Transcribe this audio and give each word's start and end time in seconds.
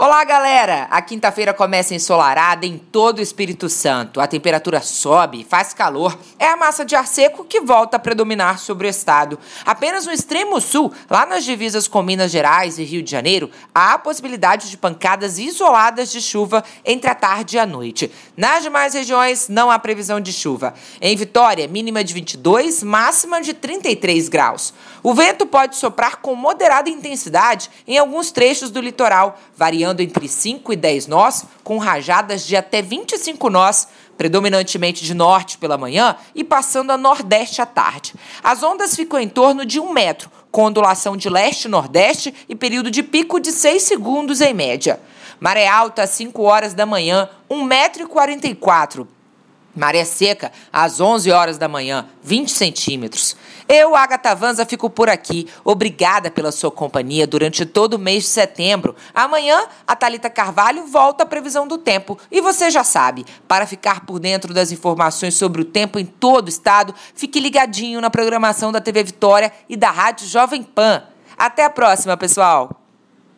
Olá, 0.00 0.22
galera! 0.22 0.86
A 0.92 1.02
quinta-feira 1.02 1.52
começa 1.52 1.92
ensolarada 1.92 2.64
em 2.64 2.78
todo 2.78 3.18
o 3.18 3.20
Espírito 3.20 3.68
Santo. 3.68 4.20
A 4.20 4.28
temperatura 4.28 4.80
sobe, 4.80 5.42
faz 5.42 5.74
calor. 5.74 6.16
É 6.38 6.46
a 6.46 6.56
massa 6.56 6.84
de 6.84 6.94
ar 6.94 7.04
seco 7.04 7.44
que 7.44 7.60
volta 7.60 7.96
a 7.96 7.98
predominar 7.98 8.60
sobre 8.60 8.86
o 8.86 8.88
estado. 8.88 9.36
Apenas 9.66 10.06
no 10.06 10.12
extremo 10.12 10.60
sul, 10.60 10.92
lá 11.10 11.26
nas 11.26 11.42
divisas 11.42 11.88
com 11.88 12.00
Minas 12.00 12.30
Gerais 12.30 12.78
e 12.78 12.84
Rio 12.84 13.02
de 13.02 13.10
Janeiro, 13.10 13.50
há 13.74 13.94
a 13.94 13.98
possibilidade 13.98 14.70
de 14.70 14.76
pancadas 14.76 15.36
isoladas 15.36 16.12
de 16.12 16.22
chuva 16.22 16.62
entre 16.84 17.10
a 17.10 17.14
tarde 17.16 17.56
e 17.56 17.58
a 17.58 17.66
noite. 17.66 18.08
Nas 18.36 18.62
demais 18.62 18.94
regiões, 18.94 19.48
não 19.48 19.68
há 19.68 19.80
previsão 19.80 20.20
de 20.20 20.32
chuva. 20.32 20.74
Em 21.00 21.16
Vitória, 21.16 21.66
mínima 21.66 22.04
de 22.04 22.14
22, 22.14 22.84
máxima 22.84 23.40
de 23.40 23.52
33 23.52 24.28
graus. 24.28 24.72
O 25.02 25.12
vento 25.12 25.44
pode 25.44 25.74
soprar 25.74 26.18
com 26.18 26.36
moderada 26.36 26.88
intensidade 26.88 27.68
em 27.84 27.98
alguns 27.98 28.30
trechos 28.30 28.70
do 28.70 28.80
litoral, 28.80 29.36
variando 29.56 29.87
variando 29.88 30.00
entre 30.00 30.28
5 30.28 30.72
e 30.72 30.76
10 30.76 31.06
nós, 31.06 31.44
com 31.64 31.78
rajadas 31.78 32.46
de 32.46 32.56
até 32.56 32.82
25 32.82 33.48
nós, 33.48 33.88
predominantemente 34.16 35.04
de 35.04 35.14
norte 35.14 35.58
pela 35.58 35.78
manhã 35.78 36.16
e 36.34 36.42
passando 36.42 36.90
a 36.90 36.98
nordeste 36.98 37.62
à 37.62 37.66
tarde. 37.66 38.14
As 38.42 38.62
ondas 38.62 38.94
ficam 38.94 39.18
em 39.18 39.28
torno 39.28 39.64
de 39.64 39.80
um 39.80 39.92
metro, 39.92 40.30
com 40.50 40.64
ondulação 40.64 41.16
de 41.16 41.28
leste-nordeste 41.28 42.34
e 42.48 42.54
período 42.54 42.90
de 42.90 43.02
pico 43.02 43.40
de 43.40 43.52
6 43.52 43.82
segundos 43.82 44.40
em 44.40 44.52
média. 44.52 45.00
Maré 45.40 45.68
alta 45.68 46.02
às 46.02 46.10
5 46.10 46.42
horas 46.42 46.74
da 46.74 46.84
manhã, 46.84 47.28
1,44m 47.48 49.17
Maré 49.78 50.04
seca, 50.04 50.50
às 50.72 51.00
11 51.00 51.30
horas 51.30 51.56
da 51.56 51.68
manhã, 51.68 52.06
20 52.22 52.50
centímetros. 52.50 53.36
Eu, 53.68 53.94
Agatha 53.94 54.34
Vanza, 54.34 54.66
fico 54.66 54.90
por 54.90 55.08
aqui. 55.08 55.46
Obrigada 55.64 56.30
pela 56.30 56.50
sua 56.50 56.70
companhia 56.70 57.26
durante 57.26 57.64
todo 57.64 57.94
o 57.94 57.98
mês 57.98 58.24
de 58.24 58.30
setembro. 58.30 58.96
Amanhã, 59.14 59.66
a 59.86 59.94
Talita 59.94 60.28
Carvalho 60.28 60.86
volta 60.86 61.22
à 61.22 61.26
previsão 61.26 61.68
do 61.68 61.78
tempo. 61.78 62.18
E 62.30 62.40
você 62.40 62.70
já 62.70 62.82
sabe, 62.82 63.24
para 63.46 63.66
ficar 63.66 64.04
por 64.06 64.18
dentro 64.18 64.52
das 64.52 64.72
informações 64.72 65.34
sobre 65.34 65.62
o 65.62 65.64
tempo 65.64 65.98
em 65.98 66.06
todo 66.06 66.46
o 66.46 66.50
estado, 66.50 66.94
fique 67.14 67.38
ligadinho 67.38 68.00
na 68.00 68.10
programação 68.10 68.72
da 68.72 68.80
TV 68.80 69.04
Vitória 69.04 69.52
e 69.68 69.76
da 69.76 69.90
Rádio 69.90 70.26
Jovem 70.26 70.62
Pan. 70.62 71.04
Até 71.36 71.64
a 71.64 71.70
próxima, 71.70 72.16
pessoal! 72.16 72.87